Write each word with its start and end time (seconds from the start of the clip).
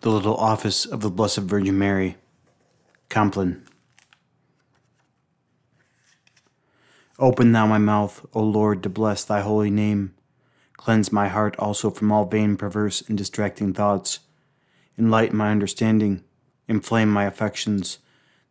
The 0.00 0.10
Little 0.10 0.36
Office 0.36 0.84
of 0.86 1.00
the 1.00 1.10
Blessed 1.10 1.38
Virgin 1.38 1.76
Mary, 1.76 2.18
Compline. 3.08 3.66
Open 7.18 7.50
thou 7.50 7.66
my 7.66 7.78
mouth, 7.78 8.24
O 8.32 8.40
Lord, 8.40 8.84
to 8.84 8.88
bless 8.88 9.24
thy 9.24 9.40
holy 9.40 9.72
name. 9.72 10.14
Cleanse 10.74 11.10
my 11.10 11.26
heart 11.26 11.56
also 11.58 11.90
from 11.90 12.12
all 12.12 12.26
vain, 12.26 12.56
perverse, 12.56 13.02
and 13.08 13.18
distracting 13.18 13.74
thoughts. 13.74 14.20
Enlighten 14.96 15.36
my 15.36 15.50
understanding, 15.50 16.22
inflame 16.68 17.10
my 17.10 17.24
affections, 17.24 17.98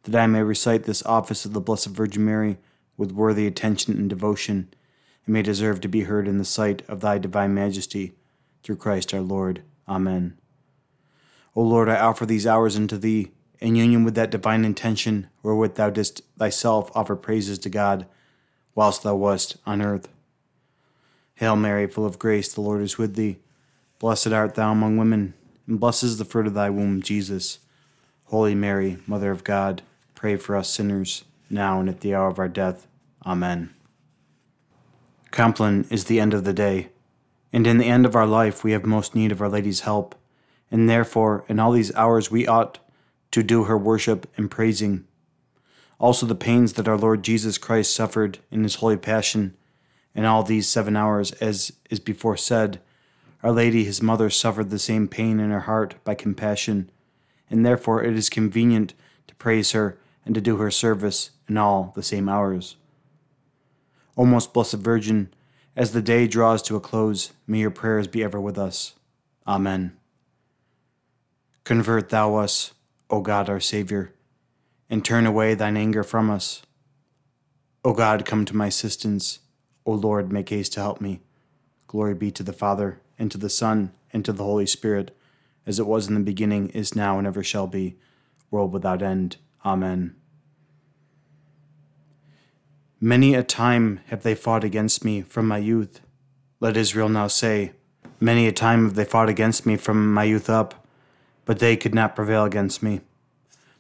that 0.04 0.22
I 0.22 0.28
may 0.28 0.44
recite 0.44 0.84
this 0.84 1.06
office 1.06 1.46
of 1.46 1.54
the 1.54 1.62
Blessed 1.62 1.88
Virgin 1.88 2.26
Mary 2.26 2.58
with 2.98 3.14
worthy 3.14 3.48
attention 3.48 3.94
and 3.94 4.10
devotion, 4.10 4.74
and 5.26 5.34
may 5.34 5.44
deserve 5.44 5.80
to 5.80 5.88
be 5.88 6.02
heard 6.02 6.28
in 6.28 6.40
the 6.40 6.46
sight 6.46 6.82
of 6.90 7.00
thy 7.00 7.18
divine 7.18 7.54
majesty, 7.54 8.16
through 8.64 8.76
Christ 8.76 9.14
our 9.14 9.22
Lord. 9.22 9.64
Amen. 9.88 10.38
O 11.58 11.64
Lord, 11.64 11.90
I 11.90 12.00
offer 12.00 12.24
these 12.24 12.46
hours 12.46 12.76
unto 12.76 12.98
thee, 12.98 13.32
in 13.60 13.76
union 13.76 14.04
with 14.04 14.14
that 14.14 14.30
divine 14.30 14.64
intention 14.64 15.28
wherewith 15.42 15.74
thou 15.74 15.90
didst 15.90 16.22
thyself 16.38 16.92
offer 16.94 17.16
praises 17.16 17.58
to 17.58 17.68
God, 17.68 18.06
whilst 18.76 19.02
thou 19.02 19.16
wast 19.16 19.58
on 19.66 19.82
earth. 19.82 20.08
Hail 21.34 21.56
Mary, 21.56 21.88
full 21.88 22.06
of 22.06 22.20
grace, 22.20 22.54
the 22.54 22.62
Lord 22.62 22.84
is 22.84 23.00
with 23.00 23.16
thee. 23.16 23.40
Blessed 23.98 24.28
art 24.28 24.54
thou 24.54 24.72
among 24.72 24.98
women, 24.98 25.34
and 25.66 25.80
blessed 25.80 26.04
is 26.04 26.20
the 26.20 26.26
fruit 26.26 26.46
of 26.46 26.54
thy 26.54 26.70
womb, 26.70 27.02
Jesus. 27.02 27.58
Holy 28.26 28.54
Mary, 28.54 29.00
Mother 29.08 29.32
of 29.32 29.44
God, 29.44 29.82
pray 30.14 30.36
for 30.36 30.56
us 30.56 30.70
sinners, 30.70 31.24
now 31.50 31.80
and 31.80 31.90
at 31.90 32.02
the 32.02 32.14
hour 32.14 32.28
of 32.28 32.38
our 32.38 32.48
death. 32.48 32.86
Amen. 33.26 33.74
Compline 35.32 35.88
is 35.90 36.06
the 36.06 36.20
end 36.20 36.36
of 36.36 36.44
the 36.44 36.54
day, 36.54 36.90
and 37.52 37.66
in 37.66 37.80
the 37.80 37.88
end 37.88 38.06
of 38.06 38.16
our 38.16 38.28
life 38.28 38.64
we 38.64 38.74
have 38.74 38.86
most 38.86 39.16
need 39.16 39.32
of 39.32 39.42
Our 39.42 39.50
Lady's 39.50 39.80
help 39.80 40.14
and 40.72 40.90
therefore 40.90 41.46
in 41.48 41.60
all 41.60 41.72
these 41.72 41.94
hours 41.96 42.32
we 42.32 42.48
ought 42.48 42.80
to 43.32 43.44
do 43.44 43.66
her 43.66 43.78
worship 43.78 44.28
and 44.38 44.50
praising. 44.50 45.06
Also, 46.00 46.26
the 46.26 46.36
pains 46.36 46.74
that 46.74 46.88
our 46.88 46.98
Lord 46.98 47.24
Jesus 47.24 47.58
Christ 47.58 47.94
suffered 47.94 48.40
in 48.52 48.64
his 48.64 48.76
holy 48.76 48.98
passion, 48.98 49.56
in 50.14 50.26
all 50.26 50.44
these 50.44 50.68
seven 50.68 50.96
hours, 50.96 51.32
as 51.34 51.74
is 51.90 52.00
before 52.00 52.38
said, 52.38 52.80
Our 53.44 53.52
Lady, 53.52 53.84
his 53.84 54.02
mother, 54.02 54.30
suffered 54.30 54.70
the 54.70 54.80
same 54.80 55.08
pain 55.08 55.40
in 55.40 55.50
her 55.50 55.62
heart 55.62 55.96
by 56.04 56.16
compassion, 56.16 56.92
and 57.50 57.66
therefore 57.66 58.04
it 58.04 58.16
is 58.16 58.30
convenient 58.30 58.94
to 59.28 59.36
praise 59.36 59.72
her 59.72 59.98
and 60.26 60.36
to 60.36 60.42
do 60.42 60.58
her 60.58 60.72
service 60.72 61.32
in 61.48 61.58
all 61.58 61.94
the 61.96 62.04
same 62.04 62.30
hours. 62.30 62.76
O 64.16 64.26
most 64.26 64.54
blessed 64.54 64.76
Virgin, 64.76 65.34
as 65.76 65.92
the 65.92 66.02
day 66.02 66.28
draws 66.28 66.62
to 66.64 66.76
a 66.76 66.80
close, 66.80 67.32
may 67.46 67.60
your 67.60 67.72
prayers 67.72 68.08
be 68.08 68.24
ever 68.24 68.42
with 68.42 68.58
us. 68.58 68.96
Amen. 69.48 69.96
Convert 71.68 72.08
thou 72.08 72.36
us, 72.36 72.72
O 73.10 73.20
God 73.20 73.50
our 73.50 73.60
Saviour, 73.60 74.14
and 74.90 75.04
turn 75.04 75.26
away 75.26 75.54
thine 75.54 75.76
anger 75.76 76.02
from 76.02 76.30
us. 76.30 76.62
O 77.84 77.92
God, 77.92 78.24
come 78.24 78.46
to 78.46 78.56
my 78.56 78.68
assistance. 78.68 79.40
O 79.86 79.92
Lord, 79.92 80.32
make 80.32 80.48
haste 80.48 80.72
to 80.76 80.80
help 80.80 81.02
me. 81.02 81.20
Glory 81.86 82.14
be 82.14 82.32
to 82.32 82.42
the 82.42 82.54
Father, 82.54 83.02
and 83.20 83.30
to 83.32 83.38
the 83.38 83.50
Son, 83.50 83.92
and 84.14 84.24
to 84.24 84.32
the 84.32 84.46
Holy 84.46 84.66
Spirit, 84.66 85.14
as 85.66 85.78
it 85.78 85.86
was 85.86 86.08
in 86.08 86.14
the 86.14 86.22
beginning, 86.22 86.70
is 86.70 86.96
now, 86.96 87.18
and 87.18 87.28
ever 87.28 87.44
shall 87.44 87.68
be, 87.68 87.98
world 88.50 88.72
without 88.72 89.02
end. 89.02 89.36
Amen. 89.66 90.16
Many 93.02 93.34
a 93.34 93.44
time 93.44 94.00
have 94.06 94.24
they 94.24 94.36
fought 94.36 94.64
against 94.64 95.04
me 95.04 95.22
from 95.22 95.50
my 95.50 95.58
youth. 95.58 96.00
Let 96.62 96.78
Israel 96.78 97.10
now 97.10 97.28
say, 97.28 97.74
Many 98.22 98.48
a 98.48 98.54
time 98.54 98.86
have 98.86 98.96
they 98.96 99.04
fought 99.04 99.28
against 99.28 99.66
me 99.66 99.76
from 99.76 100.14
my 100.14 100.24
youth 100.24 100.50
up 100.50 100.87
but 101.48 101.60
they 101.60 101.78
could 101.78 101.96
not 101.96 102.16
prevail 102.16 102.44
against 102.44 102.84
me. 102.84 103.00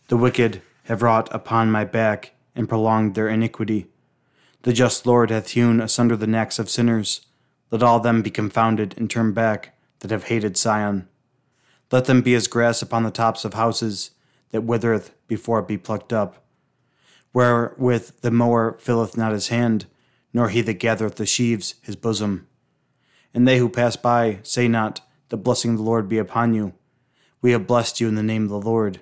The 0.07 0.17
wicked 0.17 0.61
have 0.85 1.01
wrought 1.01 1.27
upon 1.35 1.69
my 1.69 1.83
back 1.83 2.33
and 2.55 2.69
prolonged 2.69 3.13
their 3.13 3.27
iniquity. 3.27 3.87
The 4.61 4.71
just 4.71 5.05
Lord 5.05 5.29
hath 5.29 5.49
hewn 5.49 5.81
asunder 5.81 6.15
the 6.15 6.25
necks 6.25 6.59
of 6.59 6.69
sinners. 6.69 7.25
Let 7.69 7.83
all 7.83 7.99
them 7.99 8.21
be 8.21 8.31
confounded 8.31 8.95
and 8.97 9.09
turn 9.09 9.33
back 9.33 9.77
that 9.99 10.11
have 10.11 10.23
hated 10.23 10.57
Sion. 10.57 11.09
Let 11.91 12.05
them 12.05 12.21
be 12.21 12.35
as 12.35 12.47
grass 12.47 12.81
upon 12.81 13.03
the 13.03 13.11
tops 13.11 13.43
of 13.43 13.53
houses, 13.53 14.11
that 14.51 14.63
withereth 14.63 15.13
before 15.27 15.59
it 15.59 15.67
be 15.67 15.77
plucked 15.77 16.13
up. 16.13 16.45
Wherewith 17.33 18.21
the 18.21 18.31
mower 18.31 18.77
filleth 18.79 19.17
not 19.17 19.33
his 19.33 19.49
hand, 19.49 19.87
nor 20.33 20.47
he 20.47 20.61
that 20.61 20.75
gathereth 20.75 21.15
the 21.15 21.25
sheaves 21.25 21.75
his 21.81 21.97
bosom. 21.97 22.47
And 23.33 23.45
they 23.45 23.57
who 23.57 23.67
pass 23.67 23.97
by 23.97 24.39
say 24.43 24.69
not, 24.69 25.01
The 25.27 25.37
blessing 25.37 25.71
of 25.71 25.77
the 25.77 25.83
Lord 25.83 26.07
be 26.07 26.17
upon 26.17 26.53
you 26.53 26.73
we 27.41 27.51
have 27.51 27.67
blessed 27.67 28.01
you 28.01 28.07
in 28.07 28.15
the 28.15 28.23
name 28.23 28.43
of 28.43 28.49
the 28.49 28.61
Lord. 28.61 28.99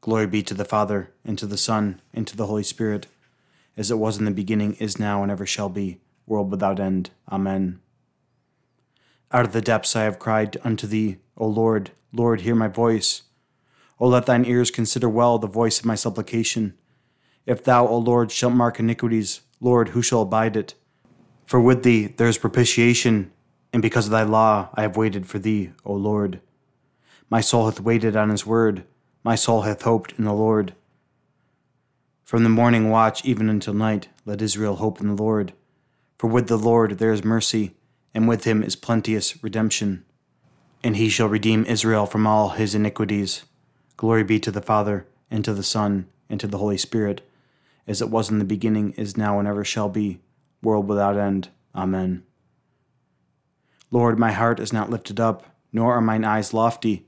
Glory 0.00 0.26
be 0.26 0.42
to 0.42 0.54
the 0.54 0.64
Father, 0.64 1.10
and 1.24 1.36
to 1.38 1.46
the 1.46 1.56
Son, 1.56 2.00
and 2.14 2.26
to 2.26 2.36
the 2.36 2.46
Holy 2.46 2.62
Spirit, 2.62 3.06
as 3.76 3.90
it 3.90 3.98
was 3.98 4.18
in 4.18 4.24
the 4.24 4.30
beginning, 4.30 4.74
is 4.74 4.98
now, 4.98 5.22
and 5.22 5.30
ever 5.30 5.44
shall 5.44 5.68
be, 5.68 6.00
world 6.26 6.50
without 6.50 6.80
end. 6.80 7.10
Amen. 7.30 7.80
Out 9.32 9.44
of 9.44 9.52
the 9.52 9.60
depths 9.60 9.94
I 9.94 10.04
have 10.04 10.18
cried 10.18 10.56
unto 10.64 10.86
thee, 10.86 11.18
O 11.36 11.46
Lord, 11.46 11.90
Lord, 12.12 12.40
hear 12.40 12.54
my 12.54 12.68
voice. 12.68 13.22
O 13.98 14.08
let 14.08 14.26
thine 14.26 14.44
ears 14.44 14.70
consider 14.70 15.08
well 15.08 15.38
the 15.38 15.46
voice 15.46 15.78
of 15.78 15.84
my 15.84 15.94
supplication. 15.94 16.74
If 17.46 17.62
thou, 17.62 17.86
O 17.86 17.98
Lord, 17.98 18.32
shalt 18.32 18.54
mark 18.54 18.80
iniquities, 18.80 19.42
Lord, 19.60 19.90
who 19.90 20.02
shall 20.02 20.22
abide 20.22 20.56
it? 20.56 20.74
For 21.46 21.60
with 21.60 21.82
thee 21.82 22.06
there 22.06 22.28
is 22.28 22.38
propitiation, 22.38 23.32
and 23.72 23.82
because 23.82 24.06
of 24.06 24.12
thy 24.12 24.22
law 24.22 24.70
I 24.74 24.82
have 24.82 24.96
waited 24.96 25.26
for 25.26 25.38
thee, 25.38 25.72
O 25.84 25.92
Lord. 25.92 26.40
My 27.30 27.40
soul 27.40 27.66
hath 27.66 27.80
waited 27.80 28.16
on 28.16 28.28
his 28.28 28.44
word. 28.44 28.82
My 29.22 29.36
soul 29.36 29.62
hath 29.62 29.82
hoped 29.82 30.14
in 30.18 30.24
the 30.24 30.32
Lord. 30.32 30.74
From 32.24 32.42
the 32.42 32.48
morning 32.48 32.90
watch 32.90 33.24
even 33.24 33.48
until 33.48 33.72
night, 33.72 34.08
let 34.26 34.42
Israel 34.42 34.76
hope 34.76 35.00
in 35.00 35.06
the 35.06 35.22
Lord. 35.22 35.52
For 36.18 36.26
with 36.26 36.48
the 36.48 36.58
Lord 36.58 36.98
there 36.98 37.12
is 37.12 37.24
mercy, 37.24 37.76
and 38.12 38.26
with 38.26 38.44
him 38.44 38.64
is 38.64 38.74
plenteous 38.74 39.42
redemption. 39.44 40.04
And 40.82 40.96
he 40.96 41.08
shall 41.08 41.28
redeem 41.28 41.64
Israel 41.66 42.04
from 42.04 42.26
all 42.26 42.50
his 42.50 42.74
iniquities. 42.74 43.44
Glory 43.96 44.24
be 44.24 44.40
to 44.40 44.50
the 44.50 44.60
Father, 44.60 45.06
and 45.30 45.44
to 45.44 45.54
the 45.54 45.62
Son, 45.62 46.08
and 46.28 46.40
to 46.40 46.48
the 46.48 46.58
Holy 46.58 46.78
Spirit, 46.78 47.20
as 47.86 48.02
it 48.02 48.10
was 48.10 48.28
in 48.28 48.40
the 48.40 48.44
beginning, 48.44 48.92
is 48.92 49.16
now, 49.16 49.38
and 49.38 49.46
ever 49.46 49.64
shall 49.64 49.88
be, 49.88 50.18
world 50.62 50.88
without 50.88 51.16
end. 51.16 51.48
Amen. 51.76 52.24
Lord, 53.92 54.18
my 54.18 54.32
heart 54.32 54.58
is 54.58 54.72
not 54.72 54.90
lifted 54.90 55.20
up, 55.20 55.46
nor 55.72 55.94
are 55.94 56.00
mine 56.00 56.24
eyes 56.24 56.52
lofty 56.52 57.06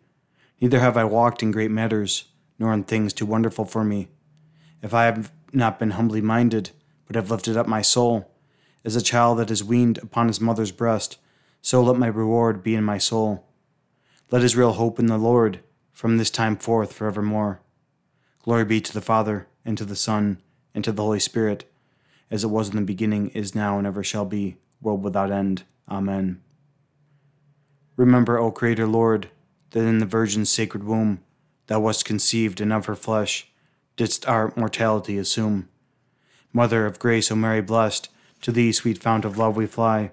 Neither 0.63 0.79
have 0.79 0.97
I 0.97 1.03
walked 1.03 1.43
in 1.43 1.51
great 1.51 1.73
matters, 1.73 2.27
nor 2.57 2.73
in 2.73 2.85
things 2.85 3.13
too 3.13 3.27
wonderful 3.27 3.65
for 3.65 3.83
me. 3.83 4.07
If 4.81 4.95
I 4.95 5.07
have 5.07 5.33
not 5.53 5.81
been 5.81 5.91
humbly 5.91 6.21
minded, 6.21 6.71
but 7.05 7.17
have 7.17 7.33
lifted 7.33 7.57
up 7.57 7.67
my 7.67 7.83
soul, 7.83 8.31
as 8.85 8.95
a 8.95 9.03
child 9.03 9.41
that 9.41 9.51
is 9.51 9.65
weaned 9.65 9.99
upon 9.99 10.29
his 10.29 10.41
mother's 10.41 10.71
breast, 10.71 11.19
so 11.63 11.83
let 11.83 11.97
my 11.97 12.07
reward 12.07 12.63
be 12.63 12.77
in 12.77 12.85
my 12.85 12.97
soul. 12.97 13.45
Let 14.31 14.45
Israel 14.45 14.75
hope 14.75 15.01
in 15.01 15.07
the 15.07 15.19
Lord 15.19 15.59
from 15.91 16.17
this 16.17 16.31
time 16.31 16.57
forth 16.57 16.93
forevermore. 16.93 17.61
Glory 18.45 18.65
be 18.65 18.81
to 18.83 18.93
the 18.93 19.01
Father, 19.01 19.49
and 19.65 19.77
to 19.79 19.85
the 19.85 19.97
Son, 19.97 20.41
and 20.77 20.85
to 20.85 20.93
the 20.93 21.03
Holy 21.03 21.19
Spirit, 21.19 21.69
as 22.31 22.45
it 22.45 22.51
was 22.51 22.69
in 22.69 22.77
the 22.77 22.83
beginning, 22.83 23.31
is 23.31 23.53
now, 23.53 23.79
and 23.79 23.87
ever 23.87 24.05
shall 24.05 24.25
be, 24.25 24.59
world 24.81 25.03
without 25.03 25.33
end. 25.33 25.65
Amen. 25.89 26.41
Remember, 27.97 28.39
O 28.39 28.53
Creator 28.53 28.87
Lord, 28.87 29.29
that 29.73 29.85
in 29.85 29.99
the 29.99 30.07
Virgin's 30.07 30.51
sacred 30.51 30.85
womb 30.85 31.21
thou 31.67 31.81
wast 31.81 32.05
conceived, 32.05 32.61
and 32.61 32.73
of 32.73 32.87
her 32.87 32.95
flesh 32.95 33.49
didst 33.97 34.27
our 34.27 34.53
mortality 34.57 35.19
assume. 35.19 35.69
Mother 36.53 36.87
of 36.87 36.99
grace, 36.99 37.31
O 37.31 37.35
Mary 37.35 37.63
blessed, 37.63 38.09
to 38.43 38.53
thee, 38.53 38.73
sweet 38.73 38.99
fount 38.99 39.25
of 39.25 39.39
love, 39.39 39.57
we 39.57 39.67
fly. 39.67 40.11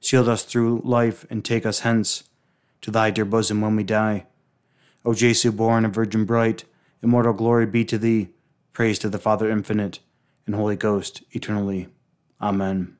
Shield 0.00 0.28
us 0.28 0.42
through 0.42 0.82
life, 0.84 1.26
and 1.30 1.44
take 1.44 1.66
us 1.66 1.80
hence 1.80 2.24
to 2.80 2.90
thy 2.90 3.10
dear 3.10 3.24
bosom 3.24 3.60
when 3.60 3.76
we 3.76 3.84
die. 3.84 4.26
O 5.04 5.14
Jesu, 5.14 5.52
born 5.52 5.84
of 5.84 5.94
Virgin 5.94 6.24
bright, 6.24 6.64
immortal 7.02 7.32
glory 7.32 7.66
be 7.66 7.84
to 7.84 7.98
thee. 7.98 8.28
Praise 8.72 8.98
to 9.00 9.08
the 9.08 9.18
Father 9.18 9.50
infinite, 9.50 10.00
and 10.46 10.54
Holy 10.54 10.76
Ghost 10.76 11.22
eternally. 11.32 11.88
Amen. 12.40 12.96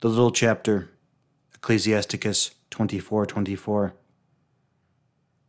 The 0.00 0.08
little 0.08 0.32
chapter, 0.32 0.90
Ecclesiasticus 1.54 2.52
24 2.72 3.26
24. 3.26 3.94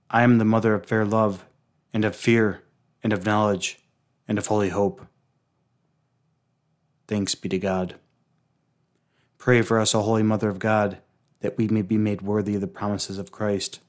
I 0.10 0.24
am 0.24 0.38
the 0.38 0.46
mother 0.46 0.76
of 0.76 0.86
fair 0.86 1.06
love, 1.06 1.46
and 1.94 2.06
of 2.06 2.16
fear, 2.16 2.62
and 3.02 3.14
of 3.14 3.26
knowledge, 3.26 3.80
and 4.28 4.38
of 4.38 4.48
holy 4.48 4.70
hope. 4.70 5.08
Thanks 7.08 7.34
be 7.34 7.50
to 7.50 7.58
God. 7.58 7.96
Pray 9.38 9.62
for 9.62 9.80
us, 9.80 9.96
O 9.96 10.02
Holy 10.02 10.22
Mother 10.22 10.50
of 10.50 10.60
God, 10.60 10.98
that 11.40 11.58
we 11.58 11.68
may 11.68 11.82
be 11.82 11.98
made 11.98 12.22
worthy 12.22 12.56
of 12.56 12.62
the 12.62 12.68
promises 12.68 13.18
of 13.18 13.32
Christ. 13.32 13.80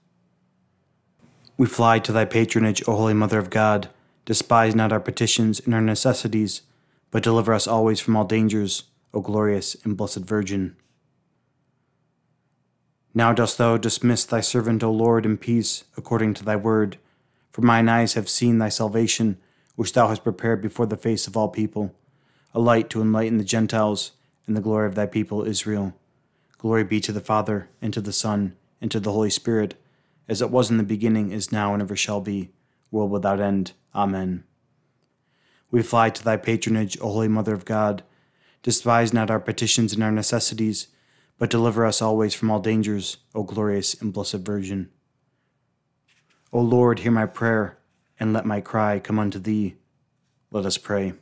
We 1.57 1.67
fly 1.67 1.99
to 1.99 2.13
thy 2.13 2.25
patronage, 2.25 2.83
O 2.87 2.95
Holy 2.95 3.15
Mother 3.15 3.39
of 3.39 3.51
God. 3.51 3.89
Despise 4.25 4.75
not 4.75 4.93
our 4.93 5.01
petitions 5.01 5.61
and 5.61 5.75
our 5.75 5.81
necessities, 5.81 6.63
but 7.11 7.23
deliver 7.23 7.53
us 7.53 7.67
always 7.67 8.01
from 8.01 8.17
all 8.17 8.25
dangers, 8.25 8.85
O 9.13 9.21
glorious 9.21 9.77
and 9.85 9.97
blessed 9.97 10.21
Virgin. 10.21 10.77
Now 13.17 13.33
dost 13.33 13.59
thou 13.59 13.77
dismiss 13.77 14.25
thy 14.25 14.41
servant, 14.41 14.83
O 14.83 14.91
Lord, 14.91 15.25
in 15.25 15.39
peace, 15.39 15.85
according 15.97 16.35
to 16.35 16.45
thy 16.45 16.57
word. 16.57 16.99
For 17.53 17.63
mine 17.63 17.89
eyes 17.89 18.15
have 18.15 18.29
seen 18.29 18.59
thy 18.59 18.69
salvation, 18.69 19.39
which 19.77 19.93
thou 19.93 20.09
hast 20.09 20.25
prepared 20.25 20.61
before 20.61 20.87
the 20.87 20.97
face 20.97 21.29
of 21.29 21.37
all 21.37 21.49
people, 21.49 21.95
a 22.53 22.59
light 22.59 22.91
to 22.91 23.01
enlighten 23.01 23.39
the 23.39 23.45
Gentiles, 23.45 24.13
and 24.49 24.57
the 24.57 24.61
glory 24.61 24.89
of 24.89 24.97
thy 24.97 25.07
people 25.07 25.45
Israel. 25.45 25.95
Glory 26.59 26.83
be 26.83 27.01
to 27.01 27.13
the 27.13 27.21
Father, 27.21 27.69
and 27.81 27.95
to 27.95 28.01
the 28.01 28.13
Son, 28.13 28.57
and 28.81 28.91
to 28.91 28.99
the 28.99 29.13
Holy 29.13 29.31
Spirit, 29.31 29.77
as 30.29 30.43
it 30.43 30.51
was 30.51 30.69
in 30.69 30.77
the 30.77 30.83
beginning, 30.83 31.31
is 31.31 31.53
now, 31.53 31.73
and 31.73 31.83
ever 31.83 31.95
shall 31.95 32.21
be, 32.21 32.51
world 32.91 33.13
without 33.13 33.41
end. 33.41 33.73
Amen. 33.95 34.43
We 35.71 35.83
fly 35.83 36.11
to 36.11 36.25
thy 36.25 36.37
patronage, 36.37 36.99
O 37.01 37.13
Holy 37.13 37.29
Mother 37.29 37.55
of 37.55 37.65
God. 37.65 38.03
Despise 38.65 39.13
not 39.13 39.31
our 39.31 39.41
petitions 39.41 39.93
and 39.93 40.03
our 40.03 40.11
necessities 40.11 40.89
but 41.39 41.51
deliver 41.51 41.85
us 41.85 42.01
always 42.01 42.35
from 42.35 42.51
all 42.51 42.61
dangers, 42.61 43.19
O 43.35 43.43
glorious 43.43 43.95
and 43.95 44.13
blessed 44.13 44.37
Virgin. 44.37 44.91
O 46.53 46.61
Lord, 46.61 47.01
hear 47.01 47.11
my 47.11 47.27
prayer, 47.27 47.79
and 48.19 48.33
let 48.33 48.47
my 48.47 48.61
cry 48.61 49.01
come 49.01 49.19
unto 49.19 49.39
thee. 49.39 49.75
Let 50.51 50.65
us 50.65 50.79
pray. 50.79 51.15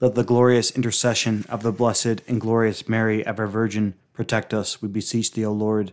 Let 0.00 0.14
the 0.14 0.22
glorious 0.22 0.70
intercession 0.70 1.44
of 1.48 1.64
the 1.64 1.72
blessed 1.72 2.22
and 2.28 2.40
glorious 2.40 2.88
Mary, 2.88 3.26
ever 3.26 3.48
Virgin, 3.48 3.94
protect 4.12 4.54
us, 4.54 4.80
we 4.80 4.88
beseech 4.88 5.32
thee, 5.32 5.44
O 5.44 5.52
Lord, 5.52 5.92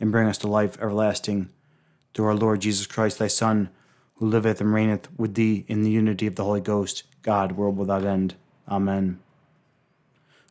and 0.00 0.10
bring 0.10 0.26
us 0.26 0.38
to 0.38 0.48
life 0.48 0.80
everlasting. 0.80 1.50
Through 2.14 2.26
our 2.26 2.34
Lord 2.34 2.60
Jesus 2.60 2.86
Christ, 2.86 3.18
thy 3.18 3.26
Son, 3.26 3.68
who 4.14 4.26
liveth 4.26 4.60
and 4.60 4.72
reigneth 4.72 5.08
with 5.18 5.34
thee 5.34 5.66
in 5.68 5.82
the 5.82 5.90
unity 5.90 6.26
of 6.26 6.36
the 6.36 6.44
Holy 6.44 6.60
Ghost, 6.62 7.02
God, 7.20 7.52
world 7.52 7.76
without 7.76 8.04
end. 8.04 8.34
Amen. 8.66 9.20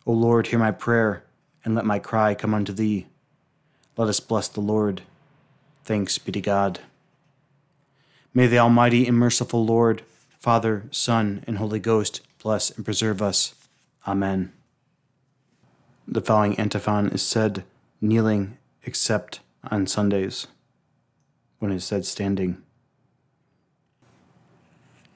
O 0.06 0.12
Lord, 0.12 0.48
hear 0.48 0.60
my 0.60 0.72
prayer 0.72 1.24
and 1.63 1.75
let 1.75 1.86
my 1.86 2.00
cry 2.00 2.34
come 2.34 2.54
unto 2.54 2.74
thee. 2.74 3.08
Let 3.98 4.10
us 4.10 4.19
bless 4.19 4.48
the 4.48 4.62
Lord. 4.62 5.02
Thanks 5.84 6.18
be 6.18 6.31
to 6.31 6.42
God. 6.42 6.80
May 8.34 8.48
the 8.48 8.60
Almighty 8.60 9.08
and 9.08 9.18
merciful 9.18 9.66
Lord, 9.66 10.04
Father, 10.40 10.84
Son, 10.92 11.44
and 11.46 11.58
Holy 11.58 11.80
Ghost 11.80 12.22
bless 12.42 12.69
and 12.69 12.86
preserve 12.86 13.22
us. 13.22 13.54
Amen. 14.08 14.54
The 16.08 16.22
following 16.22 16.60
antiphon 16.60 17.10
is 17.10 17.22
said 17.22 17.63
kneeling 18.00 18.58
except 18.84 19.42
on 19.69 19.86
Sundays, 19.86 20.48
when 21.60 21.72
it 21.72 21.75
is 21.75 21.84
said 21.84 22.06
standing. 22.06 22.58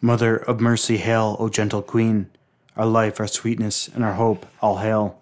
Mother 0.01 0.37
of 0.37 0.61
mercy, 0.61 0.97
hail, 0.97 1.35
O 1.39 1.49
gentle 1.49 1.81
Queen, 1.81 2.29
our 2.77 2.85
life, 2.85 3.19
our 3.19 3.27
sweetness, 3.27 3.87
and 3.87 4.03
our 4.03 4.13
hope, 4.13 4.45
all 4.61 4.77
hail. 4.77 5.19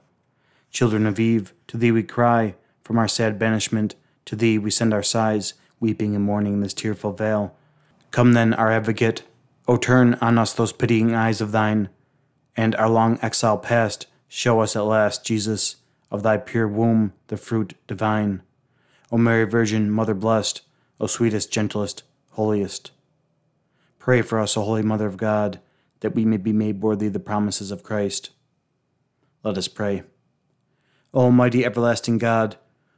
Children 0.74 1.06
of 1.06 1.20
Eve, 1.20 1.54
to 1.68 1.78
thee 1.78 1.92
we 1.92 2.02
cry, 2.02 2.56
from 2.84 2.98
our 2.98 3.08
sad 3.08 3.38
banishment, 3.38 3.94
to 4.25 4.36
thee 4.36 4.58
we 4.58 4.72
send 4.72 4.92
our 4.92 5.04
sighs, 5.04 5.54
weeping 5.80 6.16
and 6.16 6.25
mourning 6.25 6.54
in 6.54 6.60
this 6.62 6.74
tearful 6.74 7.14
vale. 7.14 7.56
Come 8.10 8.34
then, 8.34 8.56
our 8.56 8.72
advocate, 8.72 9.22
O 9.68 9.78
turn 9.78 10.16
on 10.16 10.40
us 10.40 10.52
those 10.52 10.74
pitying 10.74 11.14
eyes 11.14 11.42
of 11.42 11.52
thine, 11.52 11.90
and 12.58 12.75
our 12.75 12.90
long 12.90 13.20
exile 13.22 13.60
past, 13.60 14.08
show 14.28 14.62
us 14.62 14.75
at 14.75 14.86
last, 14.86 15.24
Jesus, 15.24 15.75
of 16.10 16.24
thy 16.24 16.38
pure 16.38 16.68
womb 16.68 17.14
the 17.28 17.38
fruit 17.38 17.75
divine. 17.86 18.42
O 19.12 19.18
Mary 19.18 19.46
Virgin, 19.46 19.92
Mother 19.92 20.16
blessed, 20.16 20.64
O 21.00 21.06
sweetest, 21.06 21.52
gentlest, 21.52 22.02
holiest. 22.31 22.90
Pray 24.00 24.24
for 24.24 24.40
us, 24.40 24.58
O 24.58 24.64
Holy 24.64 24.81
Mother 24.81 25.06
of 25.06 25.18
God, 25.18 25.60
that 26.00 26.16
we 26.16 26.25
may 26.25 26.38
be 26.38 26.52
made 26.52 26.81
worthy 26.81 27.10
the 27.10 27.20
promises 27.20 27.72
of 27.72 27.84
Christ. 27.84 28.31
Let 29.44 29.58
us 29.58 29.68
pray. 29.68 30.04
Almighty 31.13 31.63
everlasting 31.63 32.18
God, 32.18 32.56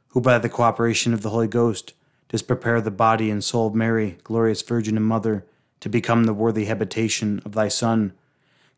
who 0.08 0.22
by 0.22 0.38
the 0.38 0.48
cooperation 0.48 1.12
of 1.12 1.20
the 1.20 1.28
Holy 1.28 1.48
Ghost 1.48 1.92
dost 2.30 2.48
prepare 2.48 2.80
the 2.80 2.90
body 2.90 3.30
and 3.30 3.44
soul 3.44 3.66
of 3.66 3.74
Mary, 3.74 4.16
glorious 4.24 4.62
Virgin 4.62 4.96
and 4.96 5.04
Mother, 5.04 5.44
to 5.80 5.90
become 5.90 6.24
the 6.24 6.32
worthy 6.32 6.64
habitation 6.64 7.42
of 7.44 7.52
thy 7.52 7.68
Son, 7.68 8.14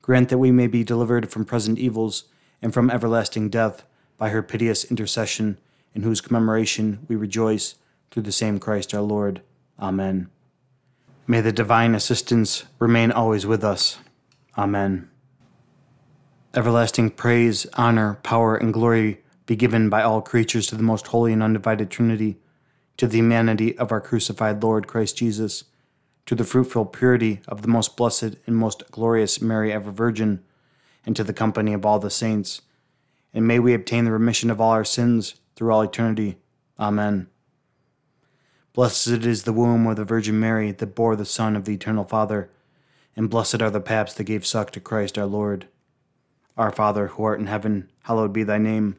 grant 0.03 0.29
that 0.29 0.39
we 0.39 0.51
may 0.51 0.67
be 0.67 0.83
delivered 0.83 1.31
from 1.31 1.45
present 1.45 1.79
evils 1.79 2.25
and 2.61 2.75
from 2.75 2.91
everlasting 2.91 3.49
death 3.49 3.85
by 4.17 4.31
her 4.31 4.43
piteous 4.43 4.85
intercession, 4.85 5.57
in 5.95 6.03
whose 6.03 6.21
commemoration 6.21 7.07
we 7.07 7.15
rejoice 7.15 7.77
through 8.11 8.25
the 8.25 8.33
same 8.33 8.59
Christ 8.59 8.93
our 8.93 9.03
Lord. 9.03 9.41
Amen. 9.79 10.29
May 11.29 11.41
the 11.41 11.53
divine 11.53 11.95
assistance 11.95 12.65
remain 12.81 13.13
always 13.13 13.47
with 13.47 13.63
us. 13.63 13.99
Amen. 14.57 15.09
Everlasting 16.55 17.11
praise, 17.11 17.67
honor, 17.75 18.19
power, 18.25 18.57
and 18.57 18.73
glory 18.73 19.21
be 19.49 19.57
given 19.57 19.89
by 19.89 20.03
all 20.03 20.21
creatures 20.21 20.67
to 20.67 20.77
the 20.77 20.83
most 20.83 21.07
holy 21.07 21.33
and 21.33 21.43
undivided 21.43 21.91
Trinity, 21.91 22.37
to 22.99 23.07
the 23.07 23.17
humanity 23.17 23.77
of 23.79 23.91
our 23.91 24.01
crucified 24.01 24.63
Lord 24.63 24.87
Christ 24.87 25.17
Jesus, 25.17 25.65
to 26.27 26.35
the 26.35 26.45
fruitful 26.45 26.85
purity 26.85 27.41
of 27.49 27.63
the 27.63 27.69
most 27.69 27.97
blessed 27.97 28.37
and 28.47 28.55
most 28.55 28.91
glorious 28.91 29.41
Mary 29.41 29.73
ever 29.73 29.91
Virgin, 29.91 30.45
and 31.07 31.17
to 31.17 31.25
the 31.25 31.33
company 31.33 31.73
of 31.73 31.87
all 31.87 31.99
the 31.99 32.11
saints. 32.11 32.61
And 33.33 33.49
may 33.49 33.59
we 33.59 33.73
obtain 33.73 34.05
the 34.05 34.13
remission 34.13 34.51
of 34.51 34.61
all 34.61 34.73
our 34.73 34.85
sins 34.85 35.37
through 35.57 35.73
all 35.73 35.81
eternity. 35.81 36.37
Amen. 36.79 37.29
Blessed 38.75 39.25
is 39.25 39.45
the 39.45 39.55
womb 39.55 39.87
of 39.87 39.97
the 39.97 40.05
Virgin 40.05 40.39
Mary 40.39 40.73
that 40.73 40.95
bore 40.95 41.17
the 41.17 41.25
Son 41.25 41.57
of 41.57 41.65
the 41.65 41.73
Eternal 41.73 42.05
Father, 42.05 42.51
and 43.17 43.31
blessed 43.31 43.63
are 43.63 43.71
the 43.71 43.81
paps 43.81 44.13
that 44.13 44.25
gave 44.25 44.45
suck 44.45 44.73
to 44.73 44.81
Christ 44.81 45.17
our 45.17 45.25
Lord. 45.25 45.69
Our 46.59 46.71
Father, 46.71 47.07
who 47.07 47.25
art 47.25 47.41
in 47.41 47.47
heaven, 47.47 47.89
hallowed 48.03 48.35
be 48.35 48.43
thy 48.43 48.59
name. 48.59 48.99